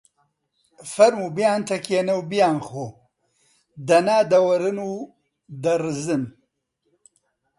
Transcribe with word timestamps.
فەرموو 0.93 1.33
بیانتەکێنە 1.37 2.13
و 2.17 2.21
بیانخۆ! 2.29 2.87
دەنا 3.87 4.19
دەوەرن 4.31 4.77
و 4.89 4.93
دەڕزن 5.63 6.23